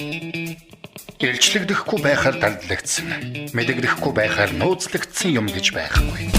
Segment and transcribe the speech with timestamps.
[0.00, 3.52] Илчлэгдэхгүй байхаар дандлагдсан.
[3.52, 6.32] Мэдэгдэхгүй байхаар нууцлагдсан юм гэж байхгүй.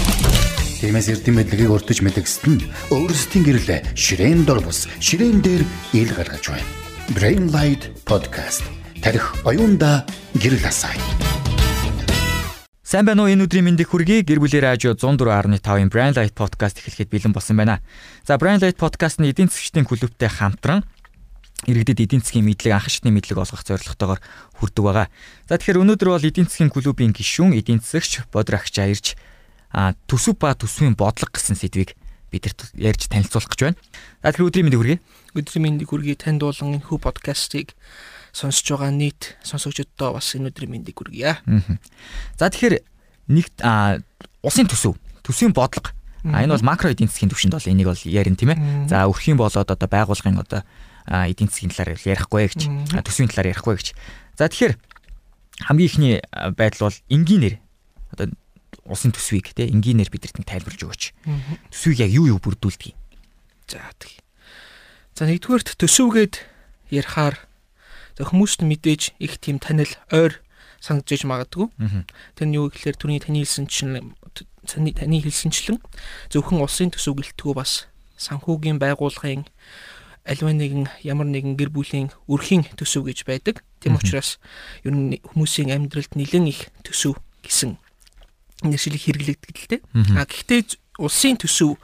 [0.82, 5.62] Тиймээс эрдэм мэдлэгийг өртөж мэдгэсэд нь өөрсдийн гэрлээ ширээн дор бус ширээн дээр
[5.94, 6.66] ил гаргаж байна.
[7.14, 8.66] Brain Light Podcast
[8.98, 10.02] тарих оюунда
[10.34, 10.98] гэрэл асаая.
[12.82, 14.26] Сайн байна уу энэ өдрийн мэндийг хүргэе.
[14.26, 17.78] Гэр бүлийн радио 104.5-ын Brand Light podcast эхлэхэд бэлэн болсон байна.
[18.26, 20.82] За Brand Light podcast нь эдийн засгчдын клубтэй хамтран
[21.66, 24.20] иргэдэд эдийн засгийн мэдлэг анх шатны мэдлэг олгох зорилготойгоор
[24.58, 25.06] хүрдэг байгаа.
[25.46, 29.14] За тэгэхээр өнөөдөр бол эдийн засгийн клубын гишүүн эдийн засагч Бодрагч Аярч
[30.10, 31.94] төсөв ба төсвийн бодлого гэсэн сэдвийг
[32.32, 33.78] бидэрт ярьж танилцуулах гэж байна.
[34.24, 34.98] За тэгэхээр өдрийн мэндийг хүргэе.
[35.36, 36.16] Өдрийн мэндийг хүргэе.
[36.16, 37.76] Танд болон энэ хүү подкастыг
[38.32, 41.40] сонсож байгаа нийт сонсогчдод бас энэ өдрийн мэндийг хүргье.
[42.40, 42.80] За тэгэхээр
[43.32, 43.60] нэгт
[44.42, 45.92] улсын төсөв, төсвийн бодлого.
[46.24, 48.88] А энэ бол макро эдийн засгийн түвшинд бол энийг бол ярина тийм ээ.
[48.88, 50.62] За өрхийн болоод одоо байгуулгын одоо
[51.06, 52.60] эдийн засгийн талаар ярихгүй гэж,
[53.02, 53.88] төсвийн талаар ярихгүй гэж.
[54.38, 54.74] За тэгэхээр
[55.66, 56.14] хамгийн ихний
[56.54, 57.56] байдал бол энгийнээр
[58.14, 58.26] одоо
[58.84, 61.02] улсын төсвийг тийм энгийнээр бидэрт нэг тайлбарлаж өгөөч.
[61.70, 62.98] Төсвийг яг юу юу бүрдүүлдэг юм?
[63.68, 64.18] За тэг.
[65.14, 66.34] За нэгдүгээрт төсөвгээд
[66.90, 67.36] ярихаар
[68.18, 70.40] хүмүүст мэдээж их тийм танил ойр
[70.82, 71.70] санагдаж магадгүй.
[72.36, 74.14] Тэр нь юу гэхээр түрүүний таны хэлсэнчлэн
[74.66, 75.78] таны хэлсэнчлэн
[76.30, 77.86] зөвхөн улсын төсөв гэлтгүү бас
[78.18, 79.46] санхүүгийн байгууллагын
[80.24, 83.66] аливаа нэгэн ямар нэгэн гэр бүлийн өрхийн төсөв гэж байдаг.
[83.82, 84.38] Тийм учраас
[84.86, 87.78] ер нь хүмүүсийн амьдралд нэлээд их төсөв гэсэн
[88.62, 89.82] нэршилийг хэрэглэгдэг л дээ.
[90.14, 91.78] А гэхдээ улсын төсөв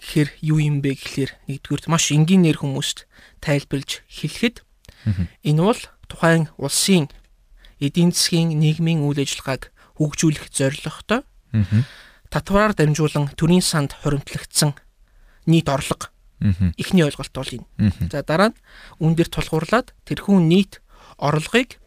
[0.00, 3.04] гэхээр юу юм бэ гэхээр нэгдүгээр маш энгийнээр хүмүүст
[3.44, 4.64] тайлбарлаж хэлэхэд
[5.42, 5.80] Энэ бол
[6.10, 7.06] тухайн улсын
[7.78, 11.22] эдийн засгийн нийгмийн үйл ажиллагааг хөгжүүлэх зорилготой
[12.30, 14.74] татвараар дамжуулан төрийн санд хоримтлагдсан
[15.46, 16.10] нийт орлого
[16.76, 17.66] эхний ойлголт бол энэ.
[18.12, 18.58] За дараа нь
[19.00, 20.80] үн дээр тулгуурлаад тэрхүү нийт
[21.16, 21.80] орлогыг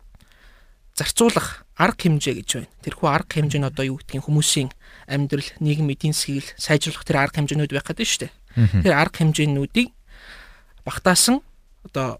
[0.97, 2.71] зарцуулах арга хэмжээ гэж байна.
[2.83, 4.69] Тэрхүү арга хэмжээ нь одоо юу гэдгийг хүмүүсийн
[5.07, 8.33] амьдрал, нийгэм эдийн засгийг сайжруулах тэр арга хэмжээнүүд байх гэдэг нь шүү дээ.
[8.83, 9.89] Тэр арга хэмжээнүүдийг
[10.83, 11.39] багтаасан
[11.87, 12.19] одоо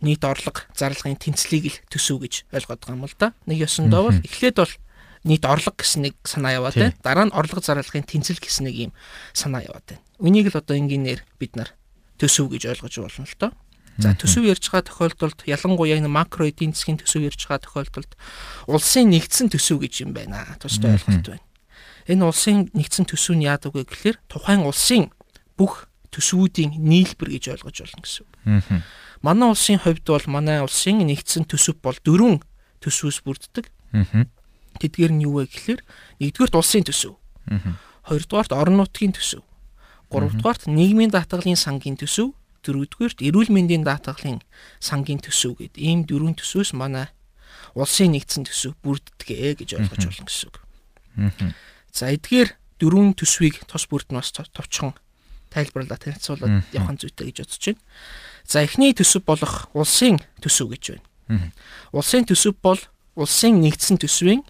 [0.00, 3.34] нийт орлого зарлагын тэнцлийг л төсөв гэж ойлгоод байгаа юм л да.
[3.44, 4.74] Нэг ёсондоо бол эхлээд бол
[5.26, 6.94] нийт орлого гэсэн нэг санаа яваад байна.
[7.02, 8.92] Дараа нь орлого зарлагын тэнцэл гэсэн нэг юм
[9.34, 10.02] санаа яваад байна.
[10.18, 11.74] Үнийг л одоо энгийнээр бид нар
[12.18, 13.52] төсөв гэж ойлгож болно л доо.
[13.98, 18.12] За төсөв ярьж байгаа тохиолдолд ялангуяа энэ макро эдийн засгийн төсөв ярьж байгаа тохиолдолд
[18.70, 20.46] улсын нэгдсэн төсөв гэж юм байна.
[20.62, 21.46] Тустай ойлголт байна.
[22.06, 25.10] Энэ улсын нэгдсэн төсөв нь яадаг вэ гэхээр тухайн улсын
[25.58, 28.32] бүх төсвүүдийн нийлбэр гэж ойлгож болно гэсэн үг.
[29.20, 32.38] Манай улсын хувьд бол манай улсын нэгдсэн төсөв бол дөрвөн
[32.80, 33.66] төсвөөс бүрддэг.
[34.78, 35.80] Тэдгээр нь юу вэ гэхээр
[36.22, 37.18] нэгдүгээрт улсын төсөв.
[38.08, 39.42] Хоёрдугаарт орон нутгийн төсөв.
[40.08, 42.32] Гуравдугаарт нийгмийн даатгалын сангийн төсөв.
[42.64, 44.40] Дөрөвдүгээрт эрүүл мэндийн даатгалын
[44.80, 47.12] сангийн төсөв гэд ийм дөрвөн төсвөөс манай
[47.76, 50.56] улсын нэгдсэн төсөв бүрддэг гэж ойлгож болно гэсэн үг.
[51.92, 54.94] За эдгээр дөрвөн төсвийг тус бүрд нь бас товчхон
[55.50, 57.82] тайлбарлаад танилцуулаад явах зүйтэй гэж бодож байна.
[58.44, 60.84] За эхний төсөв болох улсын төсөв гэж
[61.28, 61.52] байна.
[61.92, 62.80] Улсын төсөв бол
[63.16, 64.44] улсын нэгдсэн төсвийн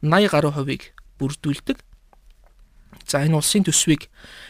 [0.00, 0.82] 80 гаруй хувийг
[1.18, 1.78] бүрдүүлдэг.
[3.08, 4.08] За энэ улсын төсвийг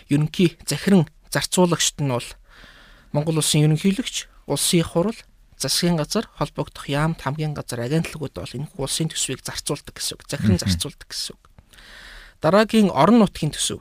[0.08, 2.28] ерөнхий захиран зарцуулагчд нь бол
[3.14, 5.16] Монгол улсын ерөнхийлөгч, улсын хурал,
[5.58, 10.26] засгийн газар, холбогдох яамт хамгийн газар агентлагууд бол энэ улсын төсвийг зарцуулдаг гэсэн үг.
[10.26, 11.42] Захиран зарцуулдаг гэсэн үг.
[12.42, 13.80] Дараагийн орон нутгийн төсөв.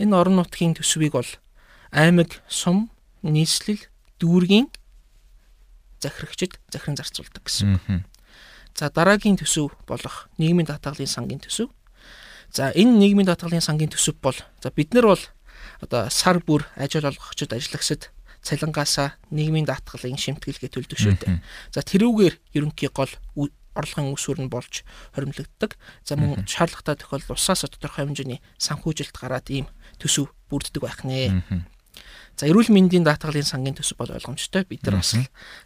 [0.00, 1.28] Энэ орон нутгийн төсвийг бол
[1.92, 2.90] аймаг, сум,
[3.22, 3.84] нийслэл,
[4.18, 4.72] дүүргийн
[6.00, 8.04] захирагчид захиран зарцуулдаг гэсэн.
[8.74, 11.70] За дараагийн төсөв болох нийгмийн даатгалын сангийн төсөв.
[12.50, 15.22] За энэ нийгмийн даатгалын сангийн төсөв бол за бид нар бол
[15.80, 18.10] одоо сар бүр ажил олгогчид ажиллагчид
[18.44, 21.40] цалингаасаа нийгмийн даатгалын шимтгэлгээ төлдөг шүү дээ.
[21.72, 23.10] За тэрүүгээр ерөнхий гол
[23.74, 24.84] орлогын үсвэр нь болж
[25.16, 25.74] хоримлогддог.
[26.04, 29.66] За мөн шаардлагатай тохиолдолд усаас тодорхой хэмжээний санхүүжилт гараад ийм
[29.98, 31.34] төсөв бүрддэг байх нэ.
[32.34, 34.66] За эрүүл мэндийн даатгалын сангийн төсөв бол ойлгомжтой.
[34.66, 35.14] Бид нар бас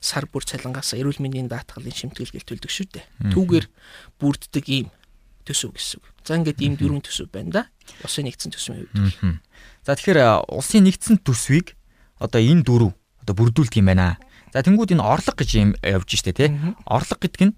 [0.01, 3.05] сар бүр цалингаас эрүүл мэндийн даатгалын шимтгэлгээл төлдөг шүү дээ.
[3.33, 3.67] Түүгээр
[4.21, 4.89] бүрддэг ийм
[5.49, 6.01] төсөв гэсэн.
[6.29, 7.63] За ингээд ийм дөрвөн төсөв байна да.
[8.05, 9.41] Улсын нэгдсэн төсвийн хувьд.
[9.89, 11.73] За тэгэхээр улсын нэгдсэн төсвийг
[12.21, 12.93] одоо энэ дөрөв
[13.25, 14.21] одоо бүрдүүлдэг юм байна.
[14.53, 16.53] За тэнгууд энэ орлого гэж юм явж штэ тий.
[16.85, 17.55] Орлого гэдэг нь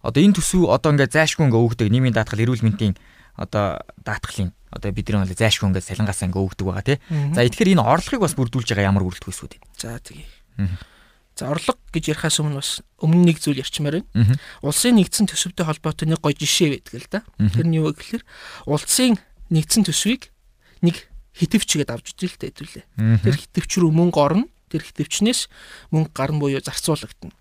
[0.00, 2.96] одоо энэ төсөв одоо ингээд зайшгүй ингээ өгдөг нийгмийн даатгал эрүүл мэндийн
[3.36, 6.98] одоо даатгалын одоо бидний бол зайшгүй ингээд салингаасаа ингээд өгдөг байгаа тий.
[7.36, 9.60] За тэгэхээр энэ орлогыг бас бүрдүүлж байгаа ямар бүрэлдэхүүн эсвэл.
[9.76, 10.28] За тэгье.
[11.34, 14.38] За орлого гэж ярихаас өмнө бас өмнө нэг зүйл ярьчмаар байна.
[14.62, 17.20] Улсын нэгдсэн төсөвтэй холбоотой нэг гоё жишээ байдаг л да.
[17.58, 18.22] Тэр нь юу вэ гэхээр
[18.70, 19.18] улсын
[19.50, 20.30] нэгдсэн төсвийг
[20.86, 22.84] нэг хитвчгээд авч үзэл тэ хэдүүлээ.
[23.26, 24.46] Тэр хитвч рүү мөнгө орно.
[24.70, 25.50] Тэр хитвчнээс
[25.90, 27.34] мөнгө гарна буюу зарцуулагдана.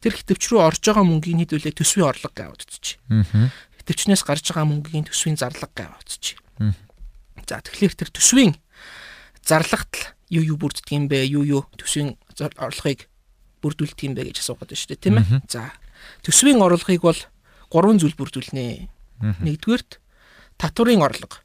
[0.00, 3.00] тэр хитвч рүү орж байгаа мөнгийг хэдүүлээ төсвийн орлого бодчих.
[3.08, 3.50] Аа.
[3.80, 6.38] Хитвчнээс гарч байгаа мөнгийн төсвийн зарлага бодчих.
[6.58, 6.74] Мгм.
[7.46, 8.54] За тэгэхээр тэр төсвийн
[9.46, 11.26] зарлагт л юу юу бүрддэг юм бэ?
[11.30, 13.08] Юу юу төсвийн орлогыг
[13.66, 15.26] бүрдүүлдэг юм бэ гэж асуугаад байна шүү дээ, тийм ээ.
[15.50, 15.74] За
[16.22, 17.20] төсвийн орлогыг бол
[17.66, 18.86] гурван зүйл бүрдүүлнэ.
[19.42, 19.98] Нэгдүгээрт
[20.54, 21.42] татварын орлого.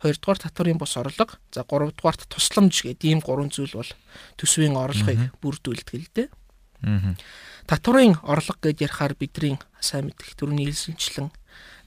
[0.00, 1.34] Хоёрдугаар татварын бус орлого.
[1.50, 3.90] За гуравдугаарт тусламж гэдэг ийм гурван зүйл бол
[4.38, 6.28] төсвийн орлогыг бүрдүүлдэг л дээ.
[7.66, 11.28] Татварын орлого гэж ярихаар бидний сайн мэдих төрний хэлсэнчлэн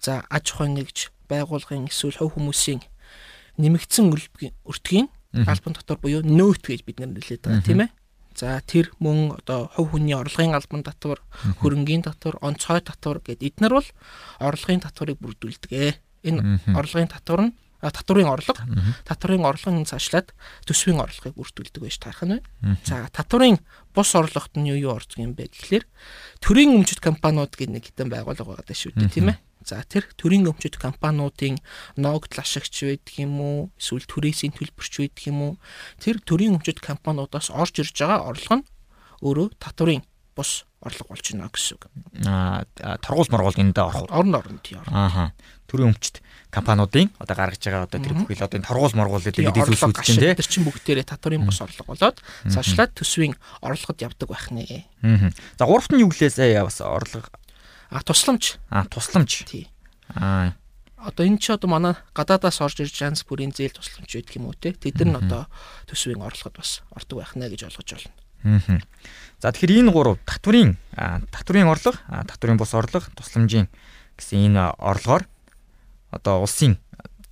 [0.04, 2.82] за аж ахуйн нэгж байгууллагын эсвэл хувь хүмүүсийн
[3.58, 4.14] нэмэгдсэн
[4.68, 7.90] өртгийн албан татвар буюу нөөт гэж бид нар нэлээд байгаа тийм ээ.
[8.36, 11.22] За тэр мөн одоо хувь хүний орлогын албан татвар,
[11.62, 13.90] хөрөнгийн татвар, онцгой татвар гэд эднэр бол
[14.40, 16.02] орлогын татварыг бүрдүүлдэг.
[16.24, 17.54] Энэ орлогын татвар нь
[17.84, 18.64] татварын орлого,
[19.04, 20.32] татварын орлогын цаашлаад
[20.64, 22.78] төсвийн орлогыг бүрдүүлдэг байж таарах нь байна.
[22.88, 23.60] За татварын
[23.92, 25.84] бус орлогот нь юу юу ордог юм бэ гэхлээр
[26.40, 29.38] төрийн өмчит компаниуд гэдэг нэг хитэн байгууллага байгаа даа шүү дээ тийм ээ.
[29.64, 31.58] За тэр төрийн өмчит компаниудын
[31.96, 35.54] ногдол ашигч байдаг юм уу эсвэл түрээсийн төлбөрч байдаг юм уу
[36.04, 38.68] тэр төрийн өмчит компаниудаас орж ирж байгаа орлого нь
[39.24, 40.04] өөрөө татварын
[40.36, 41.84] бус орлого болж байна гэсэн үг.
[42.28, 42.66] Аа
[43.00, 44.12] торгуул моргуул энд орох.
[44.12, 44.76] Орон оронд тий.
[44.92, 45.32] Ааха.
[45.72, 46.20] Төрийн өмчт
[46.52, 50.06] компаниудын одоо гаргаж байгаа одоо тэр бүхэл одоо энэ торгуул моргуул гэдэг зүйлс орлого үүдэж
[50.12, 50.36] чинь тий.
[50.36, 52.18] тэр чинь бүгдээрээ татварын бус орлого болоод
[52.52, 53.34] цаашлаад төсвийн
[53.64, 54.84] орлогод явдаг байх нэ.
[55.08, 55.32] Аа.
[55.56, 57.32] За гуравт нь юу гэлээ сая бас орлого
[57.94, 59.46] А тусламж аа тусламж.
[59.46, 59.70] тий.
[60.18, 60.58] Аа.
[60.98, 64.58] Одоо энэ чи одоо манай гадаадаас орж ирж янз бүрийн зээл тусламж байдаг юм уу
[64.58, 64.74] те?
[64.74, 65.46] Тэд нар нь одоо
[65.86, 68.18] төсвийн орлогод бас ордог байх нэ гэж ойлгож байна.
[68.44, 68.82] Аа.
[69.40, 73.68] За тэгэхээр энэ гурав татварын аа, татварын орлого, аа, татварын бус орлого, тусламжийн
[74.18, 75.28] гэсэн энэ орлогоор
[76.10, 76.80] одоо улсын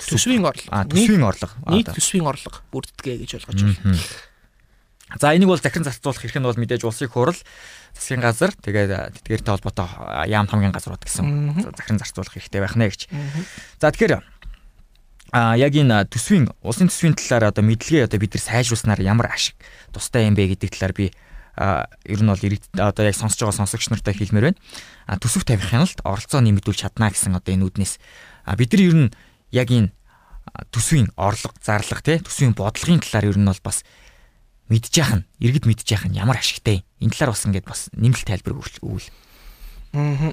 [0.01, 0.85] Төсвийн орлого.
[0.89, 1.53] төсвийн орлого.
[1.69, 3.97] нийт төсвийн орлого бүрддэг гэж ойлгож байна.
[5.19, 7.39] За энийг бол захиран зарцуулах хэрэг нь бол мэдээж улсын хурал,
[7.91, 9.87] засгийн газар, тэгээд а, тэдгээртэй холбоотой
[10.31, 13.01] яам хамгийн газрууд гэсэн захиран зарцуулах хэрэгтэй байх нэ гэж.
[13.83, 14.23] За тэгэхээр
[15.31, 19.55] а яг энэ төсвийн улсын төсвийн талаар одоо мэдлэгээ одоо бид нар сайжруулснаар ямар ашиг
[19.95, 21.11] тустай юм бэ гэдэг талаар би
[21.55, 22.43] ер нь бол
[22.79, 24.59] одоо яг сонсож байгаа сонсогч нартай хэлмээр байна.
[25.07, 27.99] А төсөв тавих хяналт оролцоо нэмэгдүүлж чадна гэсэн одоо энэ үднээс
[28.59, 29.09] бид нар ер нь
[29.55, 29.91] яг энэ
[30.71, 33.83] төсвийн орлого зарлага те төсвийн бодлогын талаар ер нь бол бас
[34.71, 38.27] мэдж яах нь иргэд мэдж яах нь ямар ашигтай энэ талаар бас ингээд бас нэмэлт
[38.31, 39.11] тайлбар өгвөл
[39.91, 40.31] Мгм.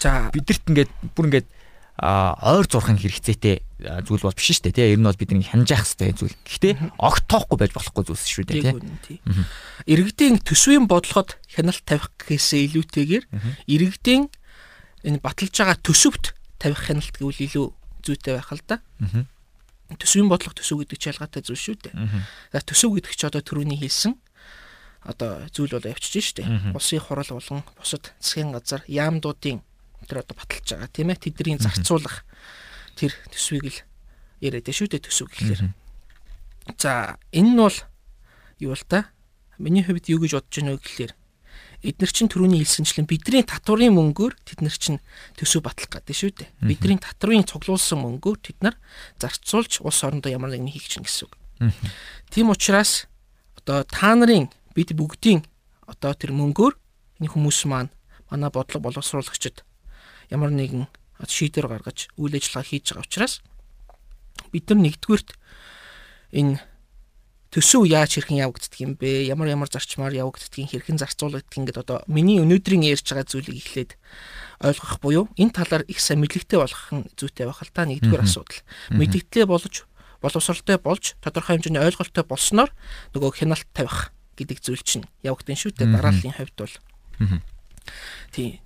[0.00, 1.48] За бидэрт ингээд бүр ингээд
[2.00, 3.60] ойр зурхан хэрэгцээтэй
[4.08, 4.92] зүйл бол биш шүү дээ тий.
[4.96, 6.36] Ер нь бол бидний хянжаах хэрэгтэй зүйл.
[6.48, 9.20] Гэхдээ огт тоохгүй байж болохгүй зүйлс шүү дээ тий.
[9.20, 9.44] тийм.
[9.84, 13.24] Иргэдийн төсвийн бодлогод хяналт тавих гэхээсээ илүүтэйгээр
[13.68, 14.32] иргэдийн
[15.04, 17.66] энэ баталж байгаа төсөвт тавих хяналт гэвэл илүү
[18.02, 18.80] зүйтэй байх л да.
[18.98, 19.28] Мгм.
[19.98, 21.94] Төсвийн бодлого төсөв гэдэг чи ялгаатай зүйл шүү дээ.
[22.52, 24.14] За төсөв гэдэг чи одоо түрүүний хэлсэн
[25.02, 26.74] одоо зүйл бол явчихж штэ.
[26.74, 29.62] Улсын хурал болон бусад засгийн газар яамдуудын
[30.06, 32.22] тэр одоо баталж байгаа тийм ээ тэдний зарцуулах
[32.94, 33.78] тэр төсвийг л
[34.42, 35.62] яриад шүү дээ төсөв гэхэлэр.
[36.78, 37.78] За энэ нь бол
[38.62, 39.10] юу л та?
[39.58, 41.12] Миний хувьд юу гэж бодож байна вэ гэхэлэр
[41.82, 45.02] эдгээр чин түрүүний хэлсэнчлэн бидний татварын мөнгөөр тэд нар чин
[45.34, 46.50] төсөв батлах гэдэг шүү дээ.
[46.62, 48.78] Бидний татварын цуглуулсан мөнгөөр тэд нар
[49.18, 51.34] зарцуулж улс орондоо ямар нэгэн хийх чинь гэсэн үг.
[52.30, 53.10] Тийм учраас
[53.58, 55.42] одоо та нарын бид бүгдийн
[55.90, 56.74] одоо тэр мөнгөөр
[57.22, 57.90] энэ хүмүүс маань
[58.30, 59.66] манай бодлого боловсруулагчид
[60.30, 60.86] ямар нэгэн
[61.22, 63.34] шийдвэр гаргаж үйл ажиллагаа хийж байгаа учраас
[64.50, 65.28] бид нар нэгдүгürt
[66.32, 66.58] энэ
[67.52, 69.28] төсөв яаж хэрхэн явагддаг юм бэ?
[69.28, 73.92] Ямар ямар зарчмаар явагддгийг хэрхэн зарцуулагддаг ингээд одоо миний өнөөдрийн ярьж байгаа зүйлийг эхлээд
[74.64, 78.60] ойлгох буюу энэ талаар их сайн мэдлэгтэй болох нь зүйтэй байх л та нэгдүгээр асуудал.
[78.96, 79.84] Мэдгдлээ болж
[80.24, 82.70] боловсралтай болж тодорхой хэмжээний ойлголттой болсноор
[83.12, 85.92] нөгөө хяналт тавих гэдэг зүйл чинь явагдсан шүү дээ.
[85.92, 86.74] Дарааллын хувьд бол
[87.20, 87.38] Мгм.
[88.32, 88.60] тий.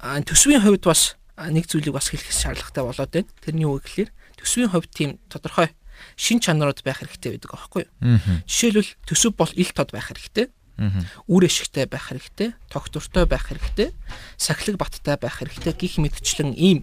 [0.00, 3.30] А төсвийн хувьд бас нэг зүйлийг бас хэлэх шаардлагатай болоод байна.
[3.44, 5.70] Тэрний үг гэхэлэр төсвийн хувьд тийм тодорхой
[6.16, 8.18] шин чанарууд байх хэрэгтэй байдаг аахгүй юу?
[8.46, 10.46] Жишээлбэл төсөв бол ил тод байх хэрэгтэй,
[11.28, 13.92] үр ашигтай байх хэрэгтэй, тогтвортой байх хэрэгтэй,
[14.36, 16.82] сахилэг баттай байх хэрэгтэй гих мэтчлэн ийм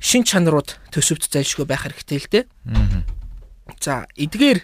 [0.00, 2.44] шин чанарууд төсөвт зайлшгүй байх хэрэгтэй л дээ.
[3.80, 4.62] За эдгээр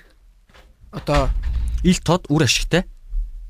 [0.92, 1.32] одоо
[1.82, 2.86] Ил тод үр ашигтай,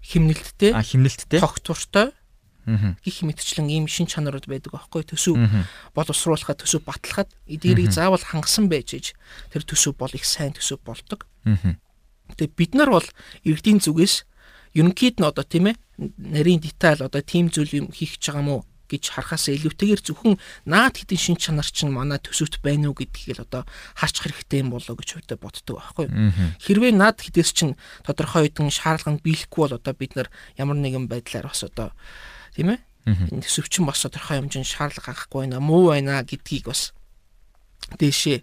[0.00, 1.40] химнэлттэй, химнэлттэй.
[1.40, 2.16] тогтвортой.
[2.66, 5.02] Гих мэтчлэн ийм шин чанарууд байдаг аахгүй.
[5.06, 5.38] Төсөв
[5.94, 9.06] боловсруулахад төсөв батлахад эдгээрийг заавал хангасан байж иж
[9.50, 11.26] тэр төсөв бол их сайн төсөв болдог.
[11.42, 13.08] Тэгээ бид нар бол
[13.44, 14.24] иргэдийн зүгээс
[14.74, 15.76] ерөнхийд нь одоо тийм ээ
[16.16, 18.56] нарийн деталь одоо тийм зүйл юм хийх гэж байгаа мó
[18.92, 20.36] гэж харахаас илүүтэйгээр зөвхөн
[20.68, 23.64] наад хэдин шин чанар чинь манай төсөвт байна уу гэдгийг л одоо
[23.96, 26.06] харчих хэрэгтэй юм болоо гэж хувьдаа боддог байхгүй.
[26.60, 30.28] Хэрвээ наад хэдээс чинь тодорхой хэдэн шаардлага нь биелэхгүй бол одоо бид нар
[30.60, 31.96] ямар нэгэн байдлаар бас одоо
[32.54, 36.94] тийм ээ энэ төсөв чинь бас тодорхой хэмжээнд шаардлага хангахгүй байна муу байна гэдгийг бас
[37.98, 38.38] дээшээ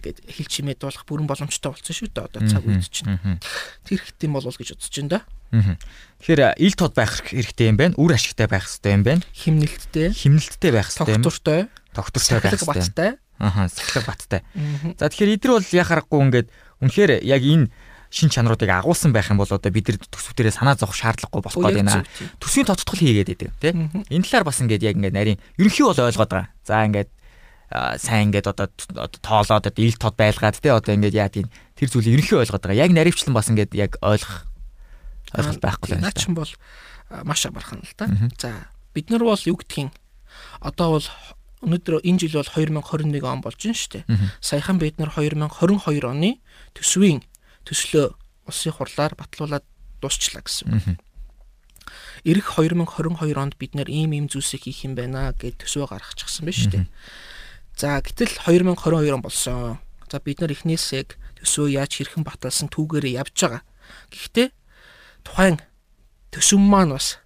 [0.00, 3.38] ингээд хил чимээ дуулах бүрэн боломжтой болсон шүү дээ одоо цаг үед чинь.
[3.84, 5.20] Тэр хэрэгтэй юм болов гэж бодож байна да.
[5.52, 7.94] Тэгэхээр ил тод байх хэрэгтэй юм байна.
[8.00, 9.22] Үр ашигтай байх хэрэгтэй юм байна.
[9.36, 10.08] Химнэлттэй.
[10.16, 11.22] Химнэлттэй байх хэрэгтэй юм.
[11.22, 11.60] Доктортой.
[11.92, 12.72] Доктортой байх хэрэгтэй.
[12.72, 13.10] Баттай.
[13.38, 14.40] Аха, сахилга баттай.
[14.96, 16.48] За тэгэхээр эдгээр бол яхаарахгүй ингээд
[16.80, 17.68] үнэхээр яг энэ
[18.12, 21.56] шин чанаруудыг агуулсан байх юм бол одоо бид нар төсөв дээрээ санаа зовох шаардлагагүй болох
[21.56, 22.04] гээд байна.
[22.36, 23.88] Төсвийн тодтгол хийгээд байдаг тийм.
[24.12, 26.52] Энэ талаар бас ингээд яг ингээд нарийн ерөнхий бол ойлгоод байгаа.
[26.60, 27.08] За ингээд
[27.72, 28.68] сайн ингээд одоо
[29.24, 32.84] тоолоод одоо ил тод байлгаад те одоо ингээд яа тийм тэр зүйлийг ерөнхий ойлгоод байгаа.
[32.84, 34.44] Яг наривчлан бас ингээд яг ойлгох
[35.32, 36.12] ойлголт байхгүй байна.
[36.12, 36.52] Наа чин бол
[37.24, 38.12] маш амархан л да.
[38.36, 39.88] За бид нар бол юу гэдгийг
[40.60, 41.08] одоо бол
[41.64, 44.04] өнөөдөр энэ жил бол 2021 он болж байна шүү дээ.
[44.44, 46.44] Саяхан бид нар 2022 оны
[46.76, 47.24] төсвийн
[47.66, 48.14] төслөө
[48.48, 49.64] улсын хурлаар батлуулаад
[50.02, 50.98] дуусчлаа гэсэн.
[52.22, 56.70] Ирэх 2022 онд бид нэр ийм ийм зүйлсийг хийх юм байна гэж төсвөө гаргачихсан шүү
[56.70, 56.86] дээ.
[57.76, 59.78] За гэтэл 2022 он болсон.
[60.10, 63.62] За бид нар эхнээс яг төсөө яаж хэрхэн баталсан түүгээрээ явж байгаа.
[64.14, 64.48] Гэхдээ
[65.26, 65.58] тухайн
[66.30, 67.18] төсөв маань бас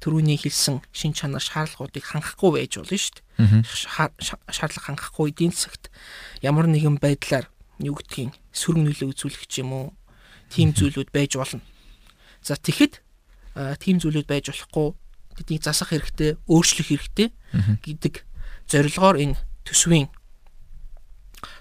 [0.00, 3.26] төрөүний хэлсэн шин чанар шаардлагуудыг хангахгүй байж болно шүү дээ.
[4.48, 5.90] Шаардлага хангахгүй эдийн засагт
[6.40, 7.50] ямар нэгэн байдлаар
[7.82, 9.86] юу гэдгийг сөрөг нөлөө үзүүлэх юм уу?
[10.50, 11.62] Тим зүйлүүд байж болно.
[12.42, 13.02] За тэгэхэд
[13.78, 14.88] тим зүйлүүд байж болохгүй
[15.38, 17.28] тэднийг засах хэрэгтэй, өөрчлөх хэрэгтэй
[17.86, 18.14] гэдэг
[18.66, 20.10] зорилгоор энэ төсвийн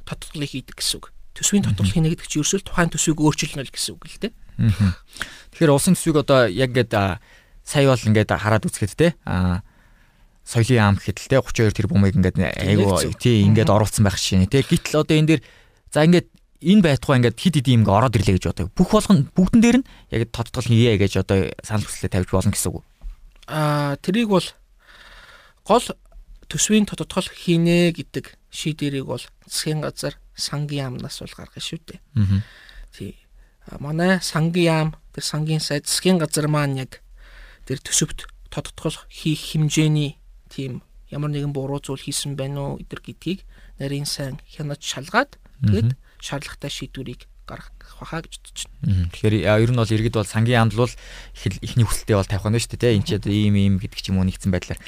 [0.05, 1.13] тодтолыг хийдэг гэсэн үг.
[1.37, 4.33] Төсвийн тодтол хийнэ гэдэг чинь ерөөсөө тухайн төсвийг өөрчилнө л гэсэн үг л дээ.
[5.53, 7.21] Тэгэхээр улсын төсвийг одоо яг ингээд
[7.61, 9.61] сая бол ингээд хараад үзэхэд те а
[10.47, 15.03] соёлын ам гэхэд те 32 тэрбумыг ингээд айгу тий ингээд оруулсан байх шин те гítл
[15.03, 15.41] одоо энэ дэр
[15.97, 16.29] за ингээд
[16.61, 18.69] энэ байтугай ингээд хид хид юм ороод ирлээ гэж боддог.
[18.77, 22.69] Бүх болгон бүгдэн дээр нь яг тодтол хийе гэж одоо санал хүслээ тавьж болно гэсэн
[22.69, 22.85] үг.
[23.49, 24.45] Аа тэрийг бол
[25.65, 25.85] гол
[26.45, 32.01] төсвийн тодтол хийнэ гэдэг шийдвэрийг бол засгийн газар сангийн яамнаас бол гаргана шүү дээ.
[32.93, 33.17] Тий.
[33.81, 37.01] Манай сангийн яам тэр сангийн сайд засгийн газар маань яг
[37.65, 40.21] тэр төсөвт тодтол хийх хэмжээний
[40.53, 43.41] тийм ямар нэгэн буруу зүйл хийсэн байна уу гэдгийг
[43.81, 49.07] нарийн сайн хянаж шалгаад тэгэд шаардлагатай шийдвэрийг гаргах баха гэж бодож байна.
[49.15, 50.91] Тэгэхээр ер нь бол иргэд бол сангийн яамд бол
[51.63, 52.95] ихний хүсэлтэд бол тавих байна шүү дээ.
[52.99, 54.79] Энд ч ийм ийм гэдэг ч юм уу нэгдсэн байдлаар.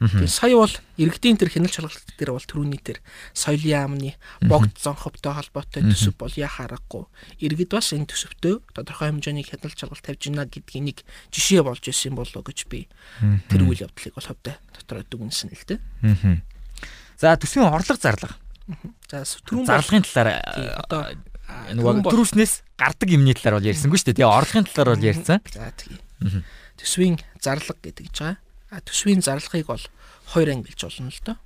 [0.00, 3.04] Тэгээ сая бол иргэдийн тэр хяналт шалгалт дээр бол төрөний тэр
[3.36, 3.68] соёлын
[4.00, 4.16] яамны
[4.48, 7.04] богд зонховтой холбоотой төсөв бол яхаарахгүй.
[7.44, 10.98] Иргэд бас энэ төсөвтөө тодорхой хэмжээний хяналт шалгалт тавьж гинэ гэдгийг нэг
[11.28, 12.88] жишээ болж ирсэн болоо гэж би
[13.52, 16.40] тэр үйл явдлыг бол хөвдө дотроо дүгнсэн л дээ.
[17.20, 18.40] За төсвийн орлого зарлага.
[19.10, 20.28] За түрүүн зарлагын талаар
[20.84, 21.02] одоо
[21.74, 24.18] нөгөө төрүүснээс гардаг юмны талаар бол ярьсангүй шүү дээ.
[24.22, 25.38] Тэгээ орлогын талаар бол ярьсан.
[25.50, 26.42] За тэгээ.
[26.78, 28.38] Төсвийн зарлага гэдэг гэж байгаа.
[28.70, 29.84] А төсвийн зарлагыг бол
[30.30, 31.36] хоёр ангилж болно л доо.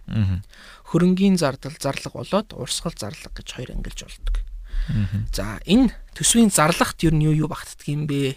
[0.92, 4.36] Хөрөнгийн зардал зарлага болоод урсгал зарлага гэж хоёр ангилж болдог.
[5.32, 8.36] За энэ төсвийн зарлагт юу юу юу багтдаг юм бэ?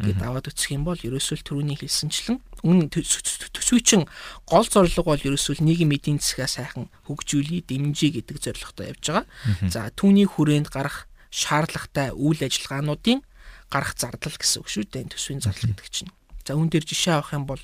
[0.00, 4.04] гэд аваад үсэх юм бол ерөөсөө түрүүний хэлсэнчлэн үнэн төсвийн
[4.44, 9.24] гол зорилго бол ерөөсөө нийгэм эдийн засгаа сайхан хөгжүүлээ дэмжиж гэдэг зорилготой явж байгаа.
[9.70, 13.22] За түүний хүрээнд гарах шаардлагатай үйл ажиллагаануудын
[13.70, 16.12] гарах зардал гэсэн үг шүү дээ төсвийн зардал гэдэг чинь.
[16.42, 17.62] За үүн дээр жишээ авах юм бол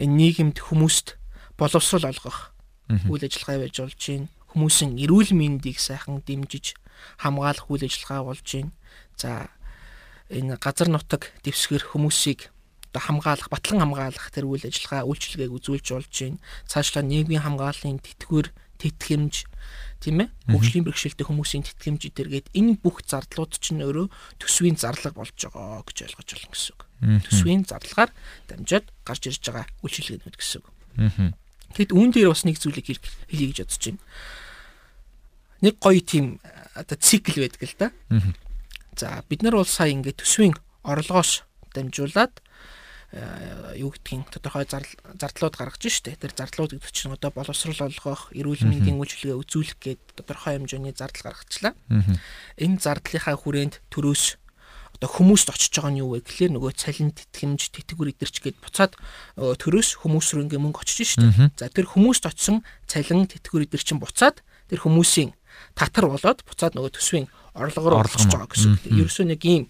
[0.00, 1.20] энэ нийгэмд хүмүүст
[1.60, 2.56] боловсрол олгох
[2.88, 4.28] үйл ажиллагаа байж болж байна.
[4.52, 6.76] Хүмүүсийн эрүүл мэндийг сайхан дэмжиж
[7.20, 8.72] хамгаалах үйл ажиллагаа болж байна.
[9.16, 9.48] За
[10.32, 12.51] энэ газар нутаг дэвсгэр хүмүүсийг
[12.92, 16.38] одоо хамгаалах, батлан хамгаалах тэр үйл ажиллагаа үйлчилгээг үзүүлж болж байна.
[16.68, 18.52] Цаашлаа нийгмийн хамгааллын тэтгэвэр,
[18.84, 19.34] тэтгэмж
[20.02, 24.10] тийм ээ хөгжлийн бэрхшээлтэй хүмүүсийн тэтгэмж идэргээд энэ бүх зардлууд чинь өөрөө
[24.42, 26.82] төсвийн зарлага болж байгаа гэж ойлгож байна гэсэн үг.
[27.30, 28.10] Төсвийн зарлагаар
[28.50, 30.68] дамжаад гарч ирж байгаа үйлчилгээнүүд гэсэн үг.
[31.78, 32.86] Тэгэд үүн дээр бас нэг зүйлийг
[33.30, 34.02] хэлье гэж бодож байна.
[35.62, 36.26] Нэг гоё тийм
[36.74, 37.88] одоо цикл байдаг л да.
[38.98, 42.51] За бид нар бол сая ингээд төсвийн орлогоос дамжуулаад э,
[43.76, 46.16] юу гэдгийг тодорхой зардлууд гаргаж штэ.
[46.16, 51.36] Тэр зардлууд гэдэг чинь одоо боловсрол олгох, эрүүл мэндийн үйлчилгээ үзүүлэх гээд тодорхой хэмжээний зардал
[51.36, 51.76] гаргачлаа.
[52.56, 54.40] Энэ зардлынхаа хүрээнд төрөөс
[54.96, 58.96] одоо хүмүүст очиж байгаа нь юу вэ гэхлээр нөгөө цалин тэтгэмж, тэтгэвэр идэрч гээд буцаад
[59.36, 61.52] төрөөс хүмүүс рүү ингээ мөнгө очиж штэ.
[61.58, 64.40] За тэр хүмүүст очисон цалин, тэтгэвэр идэр чинь буцаад
[64.70, 65.36] тэр хүмүүсийн
[65.74, 68.32] татар болоод буцаад нөгөө төсвийн орлого руу Орлого орж нь.
[68.32, 68.82] байгаа гэсэн үг.
[68.88, 69.64] Ерөөсөө нэг ийм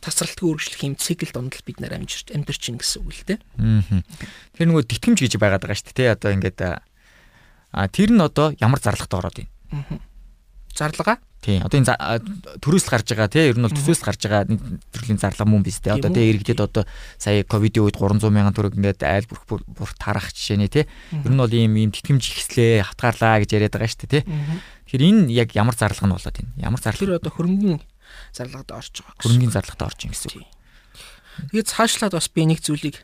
[0.00, 3.38] тасралтгүй үргэлжлэх ийм цикл донд л бид нэр амьж амьдарч ийн гэсэн үг л дээ.
[4.54, 6.14] Тэр нөгөө титгэмж гэж байгаад байгаа шүү дээ.
[6.14, 10.00] Одоо ингээд а тэр нь одоо ямар зарлагтай ороод байна.
[10.76, 11.62] Зарлага Тий.
[11.62, 12.18] Одоо энэ за- а,
[12.58, 13.46] төрөөс л гарч байгаа тий.
[13.46, 14.58] Ер нь бол төсөөс л гарч байгаа нэг
[14.90, 15.94] төрлийн зарлага мөн биз дээ.
[16.02, 16.82] Одоо Тийм тий иргэдэд одоо
[17.22, 20.90] сая ковидын үед 300 мянган төгрөг ингээд айл бүрх бүр- тарах жишээний тий.
[21.14, 24.22] Ер нь бол ийм ийм тэтгэмж ихслээ хатгаарлаа гэж яриад байгаа шүү дээ тий.
[24.90, 26.50] Тэгэхээр энэ яг ямар зарлага нь болоод байна?
[26.58, 27.14] Ямар тэр зарлага?
[27.22, 27.80] одоо хөрөнгөний
[28.34, 29.22] зарлагад орж байгаа.
[29.22, 30.50] Хөрөнгөний зарлагтай орж ийн гэсэн үг.
[31.54, 32.96] Тэгээд цаашлаад бас би нэг зүйлийг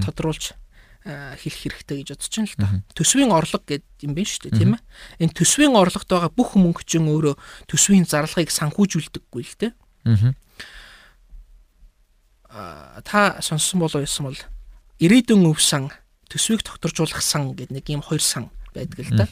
[0.00, 0.56] тодруулж
[1.04, 2.68] хэлэх хэрэгтэй гэж бодож байна л та.
[2.96, 4.82] Төсвийн орлого гэдэг юм байна шүү дээ, тийм ээ.
[5.20, 7.36] Энэ төсвийн орлогот байгаа бүх мөнгө чинь өөрөө
[7.68, 9.72] төсвийн зарлагыг санхүүжүүлдэггүй л дээ.
[10.08, 10.32] Аа.
[12.48, 14.40] А, та сонссон болов ясан бол
[15.02, 15.92] ирээдүйн өв сан,
[16.32, 19.26] төсвийг тогтворжуулах сан гэдэг нэг юм хоёр сан байдаг л да.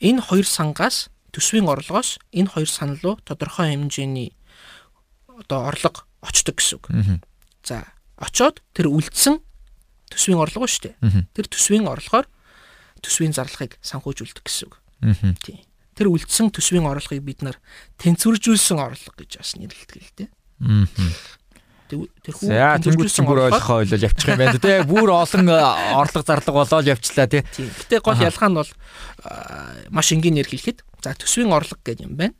[0.00, 4.32] Энэ хоёр сангаас төсвийн орлогоос энэ хоёр сан руу тодорхой хэмжээний
[5.28, 6.86] одоо орлого очдог гэсэн үг.
[7.66, 7.84] За
[8.16, 9.42] очоод тэр үлдсэн
[10.10, 11.24] төсвийн орлого шүү дээ.
[11.32, 12.26] Тэр төсвийн орлогоор
[13.00, 14.74] төсвийн зарлагыг санхүүжүүлдэг гэсэн үг.
[15.40, 15.62] Тийм.
[15.96, 17.56] Тэр үлдсэн төсвийн орлогыг бид нар
[18.02, 20.28] тэнцвэржүүлсэн орлого гэж бас нэрлэдэг л дээ.
[21.90, 24.86] Тэр хүү чинь бүр ойлгохоо ойлол явчих юм байна те.
[24.86, 25.58] Бүр олон э,
[25.98, 27.42] орлого зарлага болоод явчлаа те.
[27.50, 27.66] Тийм.
[27.66, 28.70] Гэтэ гол ялгаа нь бол
[29.26, 32.34] аа, маш энгийнээр хэлэхэд за төсвийн орлого гэдэг юм байна.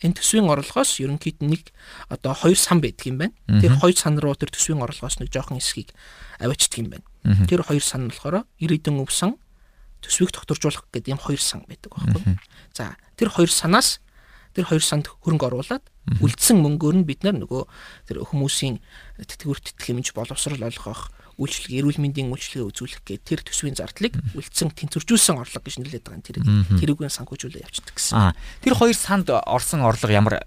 [0.00, 1.72] Энэ төсвийн орлогоос ерөнхийд нэг
[2.08, 3.34] одоо хоёр сан байдаг юм байна.
[3.46, 5.92] Тэр хоёр сан руу тэр төсвийн орлогоос нэг жоохон хэсгийг
[6.40, 7.06] аваачдаг юм байна.
[7.46, 9.36] Тэр хоёр сан нь болохоор ирээдүйн өв сан
[10.00, 12.38] төсвийг тогтворжуулах гэдэг юм хоёр сан байдаг байхгүй.
[12.72, 14.00] За тэр хоёр санаас
[14.54, 15.84] тэр хоёр санд хөрөнгө оруулаад
[16.18, 17.62] үлдсэн мөнгөөр нь бид нар нөгөө
[18.08, 18.80] тэр хүмүүсийн
[19.22, 25.38] тэтгэвэр тэтгэмж боловсрол олгох үйлчлэг эрүүл мэндийн үйлчлэгээ үзүүлэх гэдэг тэр төсвийн зардлыг үлдсэн тэнцвэржүүлсэн
[25.38, 26.38] орлого гэж нэрлэдэг байгаа юм тэр
[26.82, 28.14] тэрүүгээр санхүүжүүлээ явчихдаг гэсэн.
[28.18, 28.34] Аа.
[28.60, 30.42] Тэр хоёр санд орсон орлого ямар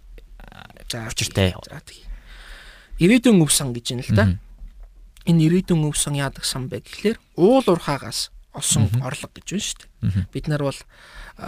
[0.91, 1.55] За учиртай?
[1.69, 2.03] За тийм.
[2.99, 4.25] Ирээдүйн өв сан гэж юм л да.
[5.23, 9.79] Энэ ирээдүйн өв сан яадаг сан бэ гэхлээр уул урхаагаас олсон орлого гэж байна шүү
[10.03, 10.27] дээ.
[10.35, 10.79] Бид нар бол